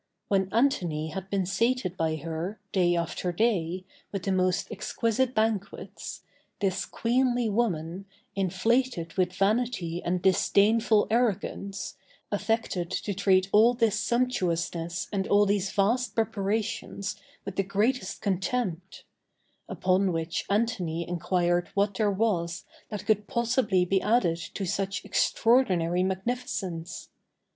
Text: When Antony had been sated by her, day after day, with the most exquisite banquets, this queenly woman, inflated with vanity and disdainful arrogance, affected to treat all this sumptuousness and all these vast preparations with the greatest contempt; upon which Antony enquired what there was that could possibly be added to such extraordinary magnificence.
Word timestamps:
When 0.29 0.49
Antony 0.51 1.09
had 1.09 1.29
been 1.29 1.45
sated 1.45 1.95
by 1.95 2.15
her, 2.15 2.59
day 2.71 2.95
after 2.95 3.31
day, 3.31 3.85
with 4.11 4.23
the 4.23 4.31
most 4.31 4.71
exquisite 4.71 5.35
banquets, 5.35 6.23
this 6.59 6.85
queenly 6.87 7.49
woman, 7.49 8.05
inflated 8.35 9.13
with 9.13 9.31
vanity 9.31 10.01
and 10.03 10.19
disdainful 10.19 11.05
arrogance, 11.11 11.97
affected 12.31 12.89
to 12.89 13.13
treat 13.13 13.47
all 13.51 13.75
this 13.75 13.99
sumptuousness 13.99 15.07
and 15.13 15.27
all 15.27 15.45
these 15.45 15.69
vast 15.71 16.15
preparations 16.15 17.19
with 17.45 17.55
the 17.55 17.61
greatest 17.61 18.23
contempt; 18.23 19.03
upon 19.69 20.11
which 20.11 20.45
Antony 20.49 21.07
enquired 21.07 21.69
what 21.75 21.93
there 21.93 22.09
was 22.09 22.65
that 22.89 23.05
could 23.05 23.27
possibly 23.27 23.85
be 23.85 24.01
added 24.01 24.39
to 24.55 24.65
such 24.65 25.05
extraordinary 25.05 26.01
magnificence. 26.01 27.09